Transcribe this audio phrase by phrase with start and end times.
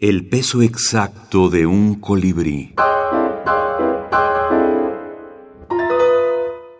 [0.00, 2.72] El peso exacto de un colibrí.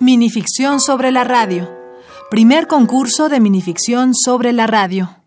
[0.00, 1.70] Minificción sobre la radio.
[2.30, 5.18] Primer concurso de minificción sobre la radio.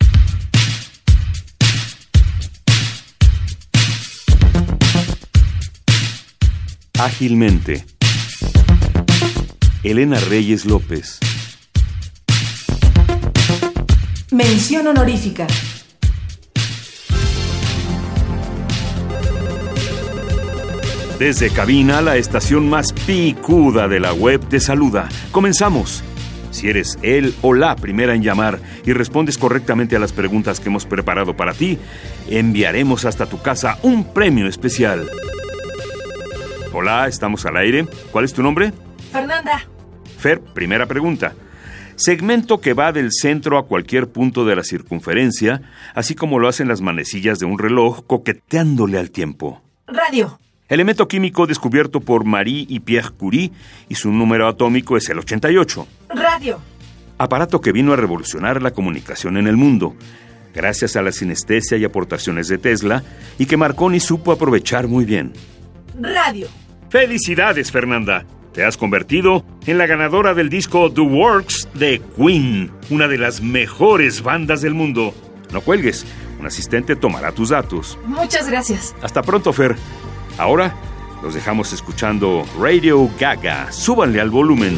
[6.98, 7.86] Ágilmente.
[9.84, 11.20] Elena Reyes López.
[14.32, 15.46] Mención honorífica.
[21.19, 25.07] Desde cabina, la estación más picuda de la web te saluda.
[25.31, 26.03] Comenzamos.
[26.49, 30.69] Si eres él o la primera en llamar y respondes correctamente a las preguntas que
[30.69, 31.77] hemos preparado para ti,
[32.30, 35.08] enviaremos hasta tu casa un premio especial.
[36.73, 37.86] Hola, estamos al aire.
[38.11, 38.73] ¿Cuál es tu nombre?
[39.11, 39.64] Fernanda.
[40.17, 41.33] Fer, primera pregunta.
[41.95, 45.61] Segmento que va del centro a cualquier punto de la circunferencia,
[45.94, 49.61] así como lo hacen las manecillas de un reloj coqueteándole al tiempo.
[49.86, 50.39] Radio.
[50.73, 53.52] Elemento químico descubierto por Marie y Pierre Curie
[53.89, 55.88] y su número atómico es el 88.
[56.09, 56.59] Radio.
[57.20, 59.95] Aparato que vino a revolucionar la comunicación en el mundo,
[60.52, 63.03] gracias a la sinestesia y aportaciones de Tesla,
[63.38, 65.33] y que Marconi supo aprovechar muy bien.
[66.02, 66.48] Radio.
[66.89, 68.26] ¡Felicidades, Fernanda!
[68.52, 73.42] Te has convertido en la ganadora del disco The Works de Queen, una de las
[73.42, 75.14] mejores bandas del mundo.
[75.52, 76.03] No cuelgues,
[76.39, 77.95] un asistente tomará tus datos.
[78.08, 78.95] Muchas gracias.
[79.03, 79.76] Hasta pronto, Fer.
[80.38, 80.76] Ahora
[81.22, 83.72] los dejamos escuchando Radio Gaga.
[83.72, 84.78] Súbanle al volumen.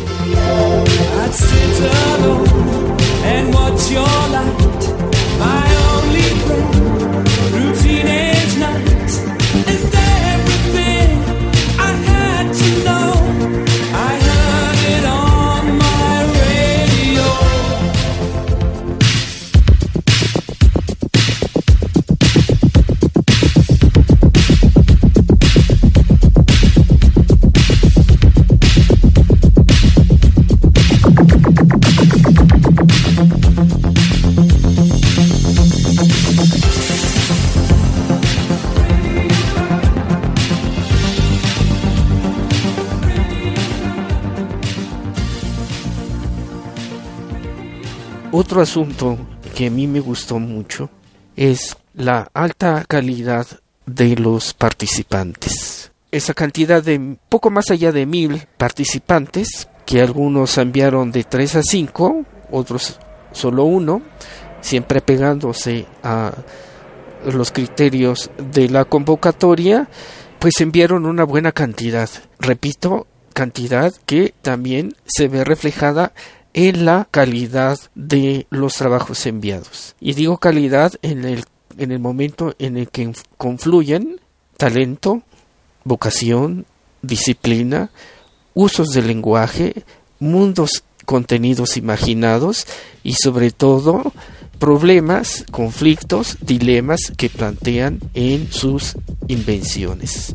[48.32, 49.18] Otro asunto
[49.56, 50.90] que a mí me gustó mucho
[51.36, 53.48] es la alta calidad
[53.86, 55.92] de los participantes.
[56.12, 61.64] Esa cantidad de poco más allá de mil participantes, que algunos enviaron de 3 a
[61.64, 63.00] 5, otros
[63.32, 64.02] solo uno,
[64.62, 66.34] siempre pegándose a
[67.26, 69.88] los criterios de la convocatoria,
[70.40, 72.10] pues enviaron una buena cantidad.
[72.40, 76.14] Repito, cantidad que también se ve reflejada
[76.56, 79.94] en la calidad de los trabajos enviados.
[80.00, 81.44] Y digo calidad en el,
[81.78, 84.22] en el momento en el que confluyen
[84.56, 85.22] talento,
[85.84, 86.66] vocación,
[87.02, 87.90] disciplina,
[88.54, 89.84] usos del lenguaje,
[90.20, 92.66] mundos contenidos imaginados
[93.04, 94.14] y sobre todo
[94.58, 98.96] problemas, conflictos, dilemas que plantean en sus
[99.28, 100.34] invenciones.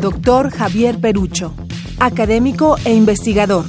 [0.00, 1.54] Doctor Javier Perucho,
[1.98, 3.66] académico e investigador